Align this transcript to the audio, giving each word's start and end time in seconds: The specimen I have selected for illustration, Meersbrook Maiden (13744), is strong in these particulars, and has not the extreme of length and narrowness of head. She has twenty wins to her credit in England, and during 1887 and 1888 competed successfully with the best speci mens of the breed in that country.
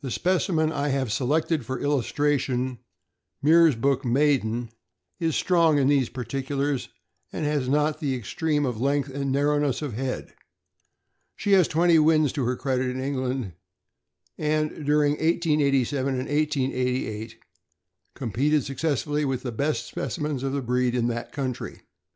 The 0.00 0.10
specimen 0.10 0.72
I 0.72 0.88
have 0.88 1.12
selected 1.12 1.64
for 1.64 1.78
illustration, 1.78 2.80
Meersbrook 3.40 4.04
Maiden 4.04 4.70
(13744), 5.20 5.28
is 5.28 5.36
strong 5.36 5.78
in 5.78 5.86
these 5.86 6.08
particulars, 6.08 6.88
and 7.32 7.44
has 7.46 7.68
not 7.68 8.00
the 8.00 8.16
extreme 8.16 8.66
of 8.66 8.80
length 8.80 9.10
and 9.10 9.30
narrowness 9.30 9.80
of 9.80 9.92
head. 9.92 10.34
She 11.36 11.52
has 11.52 11.68
twenty 11.68 12.00
wins 12.00 12.32
to 12.32 12.44
her 12.46 12.56
credit 12.56 12.90
in 12.90 13.00
England, 13.00 13.52
and 14.36 14.84
during 14.84 15.12
1887 15.12 16.08
and 16.18 16.28
1888 16.28 17.38
competed 18.14 18.64
successfully 18.64 19.24
with 19.24 19.44
the 19.44 19.52
best 19.52 19.94
speci 19.94 20.18
mens 20.18 20.42
of 20.42 20.52
the 20.52 20.62
breed 20.62 20.96
in 20.96 21.06
that 21.06 21.30
country. 21.30 21.82